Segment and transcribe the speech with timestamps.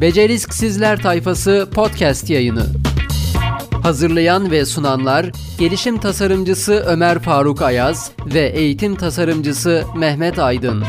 [0.00, 2.66] Becerisk Sizler Tayfası podcast yayını.
[3.82, 10.84] Hazırlayan ve sunanlar gelişim tasarımcısı Ömer Faruk Ayaz ve eğitim tasarımcısı Mehmet Aydın.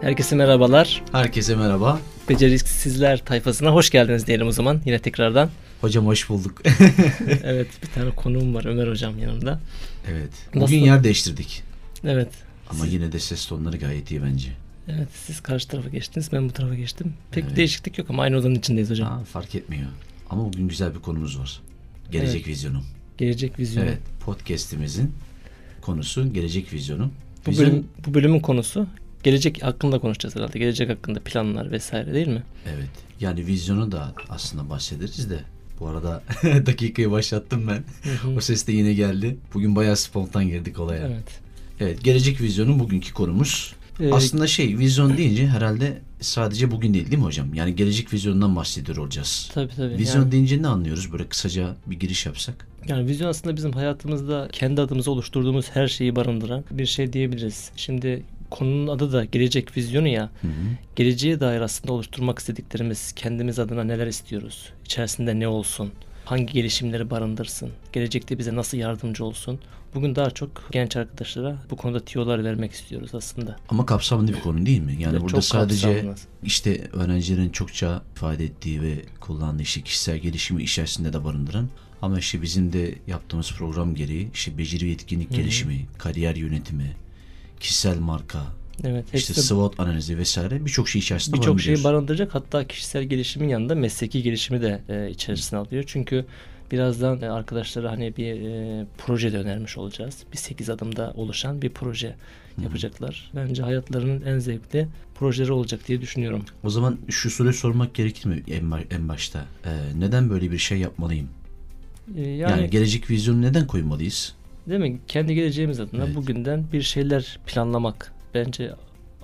[0.00, 1.02] Herkese merhabalar.
[1.12, 1.98] Herkese merhaba.
[2.28, 5.50] Beceriksizler tayfasına hoş geldiniz diyelim o zaman yine tekrardan.
[5.80, 6.62] Hocam hoş bulduk.
[7.44, 9.60] evet bir tane konuğum var Ömer hocam yanımda.
[10.10, 10.30] evet.
[10.48, 10.74] Bugün Nasıl?
[10.74, 11.62] yer değiştirdik.
[12.04, 12.28] Evet.
[12.70, 14.48] Ama yine de ses tonları gayet iyi bence.
[14.88, 17.12] Evet siz karşı tarafa geçtiniz ben bu tarafa geçtim.
[17.30, 17.56] Pek Evet.
[17.56, 19.08] değişiklik yok ama aynı odanın içindeyiz hocam.
[19.08, 19.86] Ha, fark etmiyor.
[20.30, 21.60] Ama bugün güzel bir konumuz var.
[22.12, 22.48] Gelecek Evet.
[22.48, 22.82] vizyonu.
[23.18, 23.86] Gelecek vizyonu.
[23.86, 23.98] Evet.
[24.24, 25.12] Podcast'imizin
[25.80, 27.10] konusu gelecek vizyonu.
[27.46, 28.86] Bu, bölüm, bu bölümün konusu
[29.24, 30.58] gelecek hakkında konuşacağız herhalde.
[30.58, 32.42] Gelecek hakkında planlar vesaire değil mi?
[32.74, 32.88] Evet.
[33.20, 35.40] Yani vizyonu da aslında bahsederiz de.
[35.80, 36.22] Bu arada
[36.66, 38.10] dakikayı başlattım ben.
[38.10, 38.36] hı.
[38.36, 39.36] o ses de yine geldi.
[39.54, 41.06] Bugün bayağı spontan girdik olaya.
[41.06, 41.40] Evet.
[41.80, 42.04] Evet.
[42.04, 43.74] gelecek vizyonu bugünkü konumuz.
[44.00, 47.54] Ee, Aslında şey vizyon deyince herhalde sadece bugün değil değil mi hocam?
[47.54, 49.50] Yani gelecek vizyonundan bahsediyor olacağız.
[49.54, 49.98] Tabii tabii.
[49.98, 51.12] Vizyon yani, deyince ne anlıyoruz?
[51.12, 52.68] Böyle kısaca bir giriş yapsak.
[52.88, 57.70] yani vizyon aslında bizim hayatımızda kendi adımıza oluşturduğumuz her şeyi barındıran bir şey diyebiliriz.
[57.76, 58.22] Şimdi
[58.54, 60.30] konunun adı da gelecek vizyonu ya.
[60.40, 60.52] Hı hı.
[60.96, 65.92] geleceğe dair aslında oluşturmak istediklerimiz, kendimiz adına neler istiyoruz, içerisinde ne olsun,
[66.24, 69.60] hangi gelişimleri barındırsın, gelecekte bize nasıl yardımcı olsun.
[69.94, 73.56] Bugün daha çok genç arkadaşlara bu konuda tiyolar vermek istiyoruz aslında.
[73.68, 74.96] Ama kapsamlı bir konu değil mi?
[74.98, 76.16] Yani Ve burada sadece kapsamlı.
[76.42, 81.68] işte öğrencilerin çokça ifade ettiği ve kullandığı işte kişisel gelişimi içerisinde de barındıran
[82.02, 85.36] ama işte bizim de yaptığımız program gereği işte beceri ve etkinlik Hı hı.
[85.36, 86.96] gelişimi, kariyer yönetimi,
[87.64, 88.38] kişisel marka,
[88.84, 92.34] Evet, işte SWOT analizi vesaire birçok şey içerisinde birçok şeyi barındıracak.
[92.34, 95.84] Hatta kişisel gelişimin yanında mesleki gelişimi de e, içerisine alıyor.
[95.86, 96.24] Çünkü
[96.72, 100.18] birazdan e, arkadaşlara hani bir e, proje de önermiş olacağız.
[100.32, 102.16] Bir 8 adımda oluşan bir proje
[102.62, 103.30] yapacaklar.
[103.34, 106.44] Bence hayatlarının en zevkli projeleri olacak diye düşünüyorum.
[106.64, 109.44] O zaman şu soruyu sormak gerekir mi en, en başta?
[109.64, 111.28] Ee, neden böyle bir şey yapmalıyım?
[112.16, 114.34] E, Yani, yani gelecek vizyonu neden koymalıyız?
[114.68, 115.00] Değil mi?
[115.08, 116.16] Kendi geleceğimiz adına Evet.
[116.16, 118.72] bugünden bir şeyler planlamak bence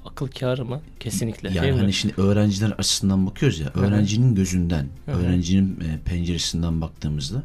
[0.04, 0.80] akıl kârı mı?
[1.00, 1.48] Kesinlikle.
[1.48, 1.80] Yani değil mi?
[1.80, 7.42] hani şimdi öğrenciler açısından bakıyoruz ya, öğrencinin gözünden, öğrencinin e, penceresinden baktığımızda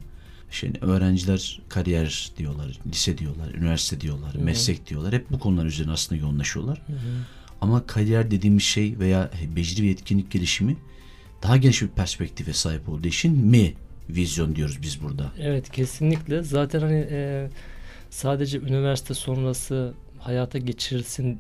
[0.52, 5.14] şimdi öğrenciler kariyer diyorlar, lise diyorlar, üniversite diyorlar, meslek diyorlar.
[5.14, 6.82] Hep bu konular üzerine aslında yoğunlaşıyorlar.
[7.62, 10.78] Ama kariyer dediğimiz şey veya beceri ve etkinlik gelişimi
[11.44, 13.74] daha geniş bir perspektife sahip olduğu için mi
[14.10, 15.32] vizyon diyoruz biz burada.
[15.40, 16.44] Evet kesinlikle.
[16.44, 17.50] Zaten hani e,
[18.16, 21.40] sadece üniversite sonrası hayata geçirilsin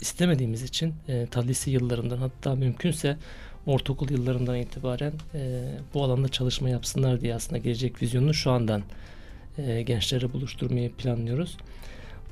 [0.00, 3.16] istemediğimiz için e, ta lise yıllarından hatta mümkünse
[3.66, 5.62] ortaokul yıllarından itibaren e,
[5.94, 8.82] bu alanda çalışma yapsınlar diye aslında gelecek vizyonunu şu andan
[9.58, 11.56] e, gençlere buluşturmayı planlıyoruz.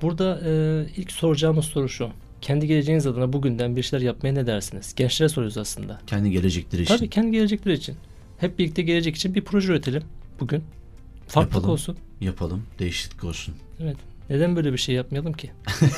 [0.03, 2.11] Burada e, ilk soracağımız soru şu.
[2.41, 4.95] Kendi geleceğiniz adına bugünden bir şeyler yapmaya ne dersiniz?
[4.95, 6.01] Gençlere soruyoruz aslında.
[6.07, 6.97] Kendi gelecekleri için.
[6.97, 7.97] Tabii kendi gelecekleri için.
[8.39, 10.03] Hep birlikte gelecek için bir proje üretelim
[10.41, 10.65] bugün.
[11.33, 11.71] Farklılık Yapalım.
[11.71, 11.97] olsun.
[12.21, 13.55] Yapalım, değişiklik olsun.
[13.81, 13.97] Evet.
[14.31, 15.51] Neden böyle bir şey yapmayalım ki?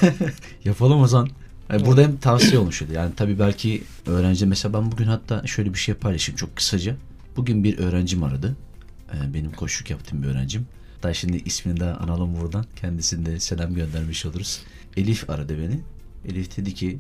[0.65, 1.28] Yapalım o zaman.
[1.71, 3.03] Yani burada hem tavsiye olmuş oluyor.
[3.03, 6.97] Yani tabii belki öğrenci mesela ben bugün hatta şöyle bir şey paylaşayım çok kısaca.
[7.37, 8.56] Bugün bir öğrencim aradı.
[9.15, 10.67] Ee, benim koşuk yaptığım bir öğrencim.
[11.03, 12.65] Daha şimdi ismini de analım buradan.
[12.77, 14.61] Kendisine de selam göndermiş oluruz.
[14.97, 15.81] Elif aradı beni.
[16.33, 16.99] Elif dedi ki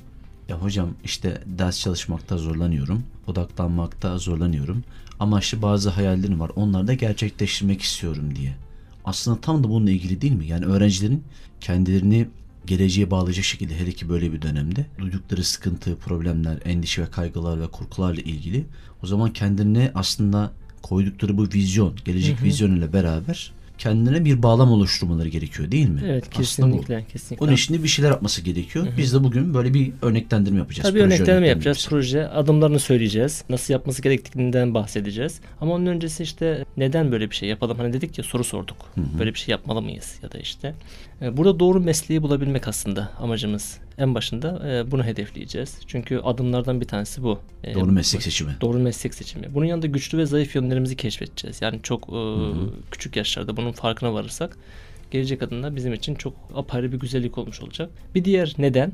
[0.48, 3.02] ya hocam işte ders çalışmakta zorlanıyorum.
[3.26, 4.84] Odaklanmakta zorlanıyorum.
[5.20, 6.50] Ama işte bazı hayallerim var.
[6.56, 8.56] Onları da gerçekleştirmek istiyorum diye.
[9.04, 10.46] Aslında tam da bununla ilgili değil mi?
[10.46, 11.24] Yani öğrencilerin
[11.60, 12.28] kendilerini
[12.66, 17.66] geleceğe bağlayacak şekilde hele ki böyle bir dönemde duydukları sıkıntı, problemler, endişe ve kaygılar ve
[17.66, 18.64] korkularla ilgili
[19.02, 22.44] o zaman kendilerine aslında koydukları bu vizyon, gelecek Hı
[22.92, 26.00] beraber kendine bir bağlam oluşturmaları gerekiyor değil mi?
[26.06, 27.04] Evet kesinlikle.
[27.12, 27.44] kesinlikle.
[27.44, 28.86] Onun için de bir şeyler yapması gerekiyor.
[28.86, 28.96] Hı hı.
[28.98, 30.88] Biz de bugün böyle bir örneklendirme yapacağız.
[30.88, 31.86] Tabii proje örneklenme yapacağız.
[31.90, 33.44] Proje adımlarını söyleyeceğiz.
[33.48, 35.40] Nasıl yapması gerektiğinden bahsedeceğiz.
[35.60, 37.78] Ama onun öncesi işte neden böyle bir şey yapalım?
[37.78, 38.76] Hani dedik ya soru sorduk.
[38.94, 39.18] Hı hı.
[39.18, 40.18] Böyle bir şey yapmalı mıyız?
[40.22, 40.74] Ya da işte.
[41.22, 43.78] e, Burada doğru mesleği bulabilmek aslında amacımız.
[43.98, 45.78] En başında e, bunu hedefleyeceğiz.
[45.86, 47.38] Çünkü adımlardan bir tanesi bu.
[47.64, 48.56] E, Doğru meslek seçimi.
[48.60, 49.54] Doğru meslek seçimi.
[49.54, 51.62] Bunun yanında güçlü ve zayıf yönlerimizi keşfedeceğiz.
[51.62, 52.70] Yani çok e, hı.
[52.90, 54.58] küçük yaşlarda bunun farkına varırsak
[55.10, 57.90] gelecek adına bizim için çok apayrı bir güzellik olmuş olacak.
[58.14, 58.92] Bir diğer neden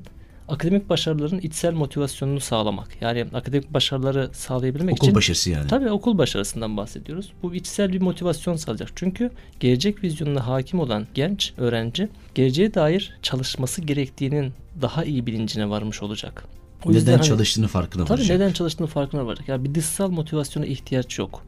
[0.51, 2.89] akademik başarıların içsel motivasyonunu sağlamak.
[3.01, 5.69] Yani akademik başarıları sağlayabilmek Okul için başarısı yani.
[5.69, 7.33] Tabii okul başarısından bahsediyoruz.
[7.43, 8.93] Bu içsel bir motivasyon sağlayacak.
[8.95, 9.31] Çünkü
[9.61, 14.53] gelecek vizyonuna hakim olan genç öğrenci geleceğe dair çalışması gerektiğinin
[14.83, 16.45] daha iyi bilincine varmış olacak.
[16.85, 18.37] O Neden hani- çalıştığını farkına Tabii varacak.
[18.41, 19.49] neden çalıştığını farkına varacak.
[19.49, 21.43] Yani bir dışsal motivasyona ihtiyaç yok.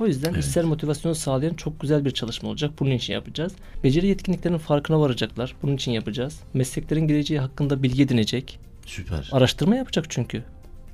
[0.00, 0.44] O yüzden Evet.
[0.44, 2.70] içsel motivasyonu sağlayan çok güzel bir çalışma olacak.
[2.80, 3.52] Bunun için yapacağız.
[3.84, 5.54] Beceri yetkinliklerinin farkına varacaklar.
[5.62, 6.40] Bunun için yapacağız.
[6.54, 8.58] Mesleklerin geleceği hakkında bilgi edinecek.
[8.86, 9.28] Süper.
[9.32, 10.42] Araştırma yapacak çünkü.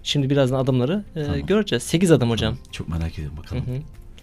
[0.02, 1.46] Şimdi birazdan adımları e, Tamam.
[1.46, 1.82] göreceğiz.
[1.82, 2.56] 8 adım hocam.
[2.72, 3.62] Çok merak ediyorum bakalım.
[3.66, 3.70] hı.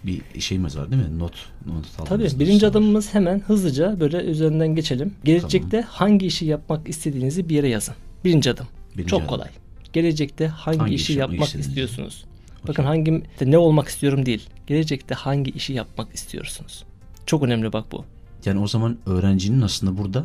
[0.06, 1.18] Bir şeyimiz var değil mi?
[1.18, 1.32] Not.
[1.66, 2.70] not Tabii birinci dosya var.
[2.70, 5.14] adımımız hemen hızlıca böyle üzerinden geçelim.
[5.24, 7.94] Gelecekte hangi işi yapmak istediğinizi bir yere yazın.
[8.24, 8.66] Birinci adım.
[8.96, 9.28] Birinci Çok adım.
[9.28, 9.48] kolay.
[9.92, 11.68] Gelecekte hangi, Hangi işi işi yapmak istediğinizi.
[11.68, 12.24] istiyorsunuz?
[12.68, 14.48] Bakın hangi işte ne olmak istiyorum değil.
[14.66, 16.84] Gelecekte hangi işi yapmak istiyorsunuz?
[17.26, 18.04] Çok önemli bak bu.
[18.44, 20.24] Yani o zaman öğrencinin aslında burada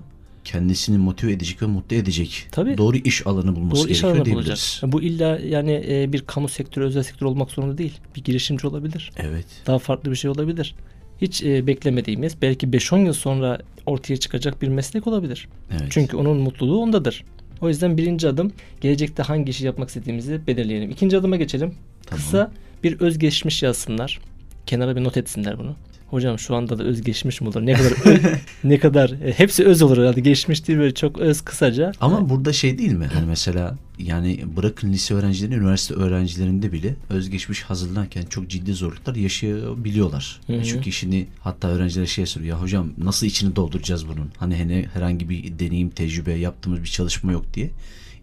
[0.51, 2.77] kendisini motive edecek ve mutlu edecek Tabii.
[2.77, 4.79] doğru iş alanı bulması Doğru iş gerekiyor alanı diyebiliriz.
[4.81, 4.93] bulacak.
[4.93, 7.97] Bu illa yani e, bir kamu sektörü, özel sektör olmak zorunda değil.
[8.15, 9.11] Bir girişimci olabilir.
[9.17, 9.45] Evet.
[9.67, 10.75] Daha farklı bir şey olabilir.
[11.21, 15.47] Hiç e, beklemediğimiz, belki 5-10 yıl sonra ortaya çıkacak bir meslek olabilir.
[15.71, 15.87] Evet.
[15.89, 17.23] Çünkü onun mutluluğu ondadır.
[17.61, 18.51] O yüzden birinci adım
[18.81, 20.91] gelecekte hangi işi yapmak istediğimizi belirleyelim.
[20.91, 21.73] İkinci adıma geçelim.
[22.05, 22.23] Tamam.
[22.23, 22.51] Kısa
[22.83, 24.19] bir özgeçmiş yazsınlar.
[24.65, 25.75] Kenara bir not etsinler bunu.
[26.07, 27.65] Hocam şu anda da özgeçmiş mi olur?
[27.65, 30.21] Ne kadar ö- ne kadar e, hepsi öz olur herhalde.
[30.21, 31.91] Geçmiş değil böyle çok öz kısaca.
[32.01, 33.09] Ama burada şey değil mi?
[33.13, 40.41] Hani mesela yani bırakın lise öğrencilerini, üniversite öğrencilerinde bile özgeçmiş hazırlanırken çok ciddi zorluklar yaşayabiliyorlar.
[40.47, 40.63] Hı hı.
[40.63, 42.55] Çünkü şimdi hatta öğrencilere şey soruyor.
[42.57, 44.29] Ya hocam nasıl içini dolduracağız bunun?
[44.37, 47.69] Hani hani herhangi bir deneyim, tecrübe, yaptığımız bir çalışma yok diye.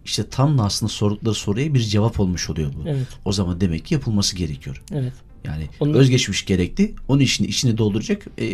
[0.05, 2.89] İşte tam da aslında sordukları soruya bir cevap olmuş oluyor bu.
[2.89, 3.07] Evet.
[3.25, 4.83] O zaman demek ki yapılması gerekiyor.
[4.91, 5.13] Evet.
[5.45, 6.93] Yani Onun- özgeçmiş gerekti.
[7.07, 8.45] Onun işini içine dolduracak e,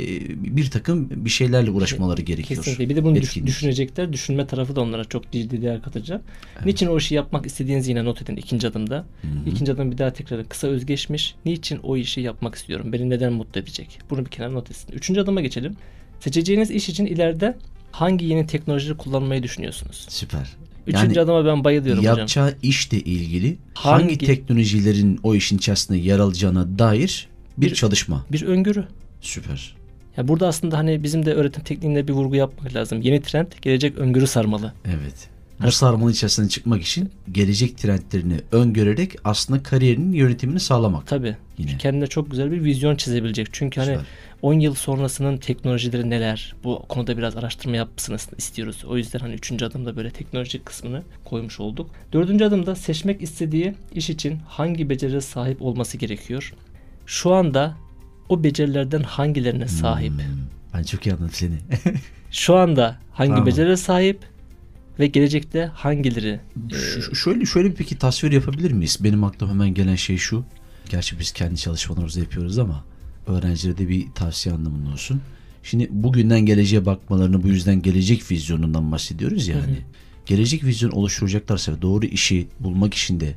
[0.55, 2.57] bir takım bir şeylerle uğraşmaları gerekiyor.
[2.63, 2.89] Kesinlikle.
[2.89, 3.47] Bir de bunu Etkinlik.
[3.47, 4.13] düşünecekler.
[4.13, 6.21] Düşünme tarafı da onlara çok ciddi değer katacak.
[6.65, 8.95] Niçin o işi yapmak istediğinizi yine not edin ikinci adımda.
[9.21, 9.49] Hı hı.
[9.49, 11.35] İkinci adım bir daha tekrar kısa özgeçmiş.
[11.45, 12.93] Niçin o işi yapmak istiyorum?
[12.93, 13.99] Beni neden mutlu edecek?
[14.09, 14.91] Bunu bir kenara not etsin.
[14.93, 15.75] Üçüncü adıma geçelim.
[16.19, 17.57] Seçeceğiniz iş için ileride
[17.91, 20.05] hangi yeni teknolojileri kullanmayı düşünüyorsunuz?
[20.09, 20.49] Süper.
[20.87, 22.17] Üçüncü adıma ben bayılıyorum hocam.
[22.17, 28.25] yapacağı işle ilgili hangi, Hangi- teknolojilerin o işin içerisinde yer alacağına dair bir, Bir- çalışma.
[28.31, 28.83] Bir öngörü.
[29.21, 29.75] Süper.
[30.17, 33.01] Ya burada aslında hani bizim de öğretim tekniğinde bir vurgu yapmak lazım.
[33.01, 34.73] Yeni trend gelecek öngörü sarmalı.
[34.85, 35.29] Evet.
[35.65, 41.07] Bu sarmalın içerisinden çıkmak için gelecek trendlerini öngörerek aslında kariyerinin yönetimini sağlamak.
[41.07, 41.35] Tabii.
[41.57, 41.77] Yine.
[41.77, 43.47] Kendine çok güzel bir vizyon çizebilecek.
[43.51, 44.05] Çünkü hani Süper.
[44.41, 46.55] 10 yıl sonrasının teknolojileri neler?
[46.63, 48.85] Bu konuda biraz araştırma yapmasını istiyoruz.
[48.87, 51.89] O yüzden hani üçüncü adımda böyle teknolojik kısmını koymuş olduk.
[52.13, 56.53] Dördüncü adımda seçmek istediği iş için hangi becerilere sahip olması gerekiyor?
[57.05, 57.77] Şu anda
[58.29, 60.11] o becerilerden hangilerine sahip?
[60.11, 60.19] Hmm,
[60.73, 61.57] ben çok iyi anladım seni.
[62.31, 63.45] Şu anda hangi Tamam.
[63.45, 64.19] becerilere sahip?
[64.99, 66.39] Ve gelecekte hangileri?
[66.71, 68.97] Şu- şu- şöyle şöyle bir peki tasvir yapabilir miyiz?
[69.01, 70.43] Benim aklıma hemen gelen şey şu.
[70.89, 72.83] Gerçi biz kendi çalışmalarımızı yapıyoruz ama
[73.27, 75.21] öğrencilere de bir tavsiye anlamında olsun.
[75.63, 79.61] Şimdi bugünden geleceğe bakmalarını bu yüzden gelecek vizyonundan bahsediyoruz yani.
[79.61, 79.75] Hı hı.
[80.25, 83.35] Gelecek vizyon oluşturacaklarsa doğru işi bulmak için de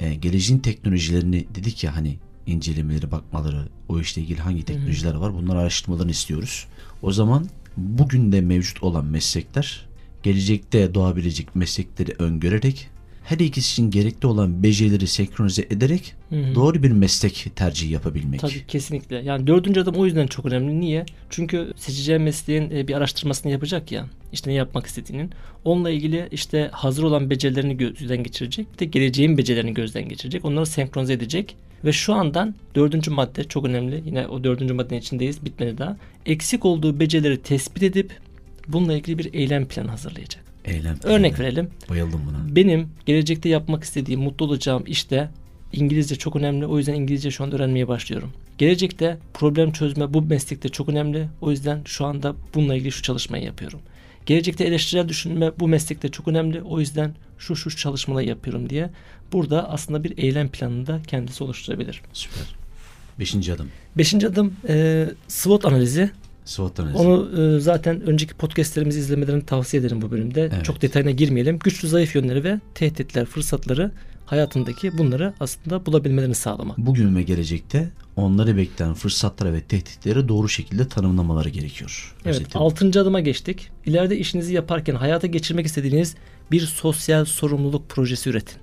[0.00, 5.58] e, geleceğin teknolojilerini dedik ya hani incelemeleri, bakmaları, o işle ilgili hangi teknolojiler var bunları
[5.58, 6.66] araştırmalarını istiyoruz.
[7.02, 9.86] O zaman bugün de mevcut olan meslekler
[10.22, 12.88] gelecekte doğabilecek meslekleri öngörerek
[13.24, 16.54] her ikisi için gerekli olan becerileri senkronize ederek Hı hı.
[16.54, 18.40] doğru bir meslek tercihi yapabilmek.
[18.40, 19.16] Tabii kesinlikle.
[19.16, 20.80] Yani dördüncü adım o yüzden çok önemli.
[20.80, 21.06] Niye?
[21.30, 24.06] Çünkü seçeceği mesleğin e, bir araştırmasını yapacak ya.
[24.32, 25.30] İşte ne yapmak istediğinin.
[25.64, 28.66] Onunla ilgili işte hazır olan becerilerini gözden geçirecek.
[28.74, 30.44] Bir de geleceğin becerilerini gözden geçirecek.
[30.44, 31.56] Onları senkronize edecek.
[31.84, 34.02] Ve şu andan dördüncü madde çok önemli.
[34.06, 35.44] Yine o dördüncü maddenin içindeyiz.
[35.44, 35.96] Bitmedi daha.
[36.26, 38.12] Eksik olduğu becerileri tespit edip
[38.68, 40.51] bununla ilgili bir eylem planı hazırlayacak.
[40.64, 40.96] Eylem.
[41.02, 41.46] Örnek eylem.
[41.46, 41.70] verelim.
[41.90, 42.56] Bayıldım buna.
[42.56, 45.30] Benim gelecekte yapmak istediğim, mutlu olacağım işte
[45.72, 46.66] İngilizce çok önemli.
[46.66, 48.32] O yüzden İngilizce şu an öğrenmeye başlıyorum.
[48.58, 51.28] Gelecekte problem çözme bu meslekte çok önemli.
[51.40, 53.80] O yüzden şu anda bununla ilgili şu çalışmayı yapıyorum.
[54.26, 56.62] Gelecekte eleştirel düşünme bu meslekte çok önemli.
[56.62, 58.90] O yüzden şu şu çalışmaları yapıyorum diye
[59.32, 62.02] burada aslında bir eylem planını da kendisi oluşturabilir.
[62.12, 62.54] Süper.
[63.18, 63.68] Beşinci adım.
[63.98, 66.10] Beşinci adım e, SWOT analizi.
[66.44, 66.98] SWOT analizi.
[66.98, 70.50] Onu e, zaten önceki podcastlerimizi izlemelerini tavsiye ederim bu bölümde.
[70.54, 70.64] Evet.
[70.64, 71.58] Çok detayına girmeyelim.
[71.58, 73.90] Güçlü zayıf yönleri ve tehditler, fırsatları
[74.26, 76.78] hayatındaki bunları aslında bulabilmelerini sağlamak.
[76.78, 82.14] Bugün ve gelecekte onları bekleyen fırsatlara ve tehditleri doğru şekilde tanımlamaları gerekiyor.
[82.24, 82.64] Evet, Özetle bu.
[82.64, 83.70] altıncı adıma geçtik.
[83.86, 86.14] İleride işinizi yaparken hayata geçirmek istediğiniz
[86.50, 88.56] bir sosyal sorumluluk projesi üretin.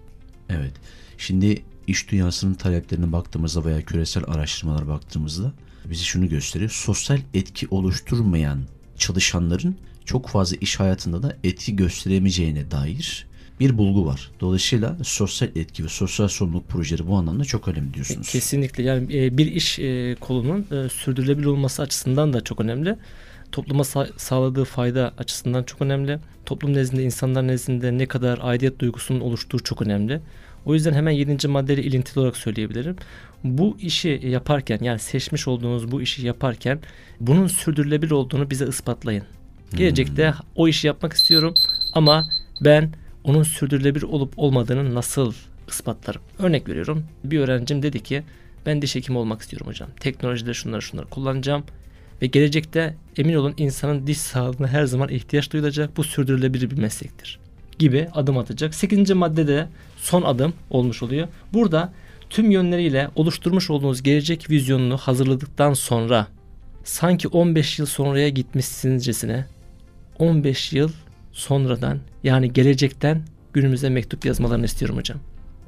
[0.49, 0.73] Evet.
[1.17, 5.53] Şimdi iş dünyasının taleplerine baktığımızda veya küresel araştırmalara baktığımızda
[5.89, 6.71] bize şunu gösteriyor.
[6.71, 8.59] Sosyal etki oluşturmayan
[8.97, 13.29] çalışanların çok fazla iş hayatında da etki gösteremeyeceğine dair
[13.59, 14.31] bir bulgu var.
[14.39, 18.29] Dolayısıyla sosyal etki ve sosyal sorumluluk projeleri bu anlamda çok önemli diyorsunuz.
[18.31, 22.95] Kesinlikle yani e, bir iş e, kolunun e, sürdürülebilir olması açısından da çok önemli.
[23.51, 26.19] Topluma sa- sağladığı fayda açısından çok önemli.
[26.45, 30.21] Toplum nezdinde, insanlar nezdinde ne kadar aidiyet duygusunun oluştuğu çok önemli.
[30.65, 31.47] O yüzden hemen 7.
[31.47, 32.95] maddeyle ilintili olarak söyleyebilirim.
[33.43, 36.79] Bu işi yaparken yani seçmiş olduğunuz bu işi yaparken
[37.19, 39.23] bunun sürdürülebilir olduğunu bize ispatlayın.
[39.75, 41.53] Gelecekte o işi yapmak istiyorum
[41.93, 42.29] ama
[42.61, 42.89] ben
[43.23, 45.33] onun sürdürülebilir olup olmadığını nasıl
[45.67, 46.21] ispatlarım?
[46.39, 47.05] Örnek veriyorum.
[47.23, 48.23] Bir öğrencim dedi ki
[48.65, 49.89] ben diş hekimi olmak istiyorum hocam.
[49.99, 51.63] Teknolojide şunları şunları kullanacağım.
[52.21, 55.97] Ve gelecekte emin olun insanın diş sağlığına her zaman ihtiyaç duyulacak.
[55.97, 57.39] Bu sürdürülebilir bir meslektir.
[57.79, 58.75] Gibi adım atacak.
[58.75, 59.11] 8.
[59.11, 59.67] maddede
[59.97, 61.27] son adım olmuş oluyor.
[61.53, 61.93] Burada
[62.29, 66.27] tüm yönleriyle oluşturmuş olduğunuz gelecek vizyonunu hazırladıktan sonra
[66.83, 69.45] sanki 15 yıl sonraya gitmişsinizcesine
[70.19, 70.91] 15 yıl
[71.31, 75.19] sonradan yani gelecekten günümüze mektup yazmalarını istiyorum hocam.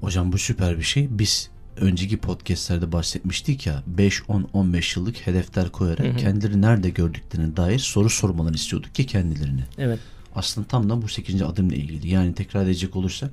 [0.01, 1.07] Hocam bu süper bir şey.
[1.09, 6.17] Biz önceki podcastlerde bahsetmiştik ya 5, 10, 15 yıllık hedefler koyarak Hı hı.
[6.17, 9.63] kendileri nerede gördüklerine dair soru sormalarını istiyorduk ki kendilerine.
[9.77, 9.99] Evet.
[10.35, 11.41] Aslında tam da bu 8.
[11.41, 12.09] adımla ilgili.
[12.09, 13.31] Yani tekrar edecek olursak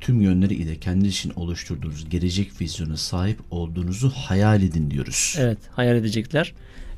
[0.00, 5.34] tüm yönleri ile kendi için oluşturduğunuz gelecek vizyona sahip olduğunuzu hayal edin diyoruz.
[5.38, 6.54] Evet hayal edecekler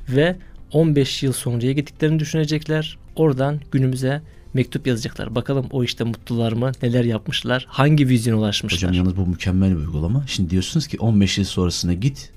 [0.09, 0.37] ve
[0.73, 2.99] 15 yıl sonraya gittiklerini düşünecekler.
[3.17, 4.23] Oradan günümüze
[4.55, 5.35] mektup yazacaklar.
[5.35, 6.73] Bakalım o işte mutlular mı?
[6.83, 7.67] Neler yapmışlar?
[7.69, 8.79] Hangi vizyona ulaşmışlar?
[8.83, 10.25] Hocam yalnız bu mükemmel bir uygulama.
[10.27, 12.31] Şimdi diyorsunuz ki 15 yıl sonrasına git.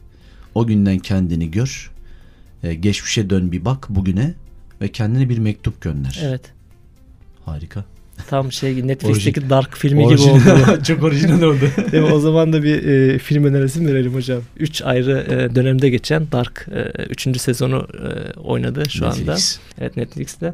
[0.55, 1.91] O günden kendini gör.
[2.63, 4.33] e, geçmişe dön bir bak bugüne
[4.81, 6.19] ve kendine bir mektup gönder.
[6.23, 6.41] Evet.
[7.45, 7.83] Harika.
[8.29, 10.83] Tam şey Netflix'teki Dark filmi gibi oldu.
[10.83, 11.59] Çok orijinal oldu.
[11.91, 12.11] Değil mi?
[12.13, 14.41] O zaman da bir e, film önerisi verelim hocam?
[14.57, 16.67] 3 ayrı e, dönemde geçen Dark
[17.09, 17.41] 3.
[17.41, 19.15] sezonu e, oynadı şu anda.
[19.17, 19.59] Netflix.
[19.81, 20.53] Evet Netflix'te.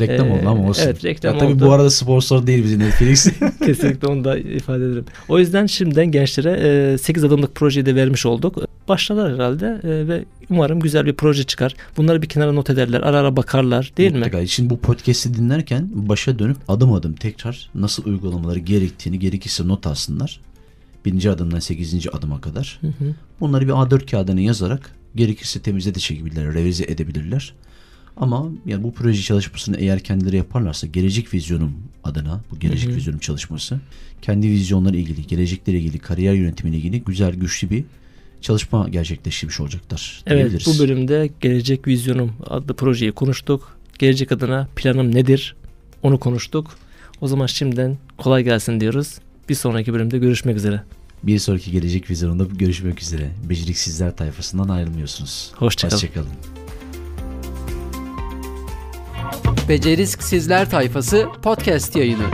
[0.00, 0.82] Reklam Ee, oldu ama olsun.
[0.84, 1.66] evet, reklam ya, tabii oldu.
[1.66, 3.28] bu arada sponsor değil bizim Netflix.
[3.66, 5.04] Kesinlikle onu da ifade ederim.
[5.28, 8.56] O yüzden şimdiden gençlere 8 adımlık projeyi de vermiş olduk.
[8.88, 11.74] Başlarlar herhalde e, ve umarım güzel bir proje çıkar.
[11.96, 14.18] Bunları bir kenara not ederler, ara ara bakarlar değil mi?
[14.18, 14.46] Mutlaka.
[14.46, 20.40] Şimdi bu podcast'i dinlerken başa dönüp adım adım tekrar nasıl uygulamaları gerektiğini gerekirse not alsınlar.
[21.04, 22.78] Birinci adımdan sekizinci adıma kadar.
[22.80, 23.14] Hı hı.
[23.40, 27.54] Bunları bir A4 kağıdına yazarak gerekirse temize de çekebilirler, revize edebilirler.
[28.16, 32.96] Ama yani bu proje çalışmasını eğer kendileri yaparlarsa gelecek vizyonum adına bu gelecek Hı hı.
[32.96, 33.80] vizyonum çalışması
[34.22, 37.84] kendi vizyonları ilgili, gelecekleri ilgili, kariyer yönetimiyle ilgili güzel güçlü bir
[38.40, 40.22] çalışma gerçekleştirmiş olacaklar.
[40.26, 40.66] Evet diyebiliriz.
[40.66, 43.76] bu bölümde Gelecek Vizyonum adlı projeyi konuştuk.
[43.98, 45.56] Gelecek adına planım nedir
[46.02, 46.70] onu konuştuk.
[47.20, 49.18] O zaman şimdiden kolay gelsin diyoruz.
[49.48, 50.82] Bir sonraki bölümde görüşmek üzere.
[51.22, 53.30] Bir sonraki gelecek vizyonunda görüşmek üzere.
[53.48, 55.50] Beceriksizler tayfasından ayrılmıyorsunuz.
[55.54, 55.96] Hoşçakalın.
[55.96, 56.30] Hoşçakalın.
[59.68, 62.24] Beceriksizler Tayfası podcast yayını.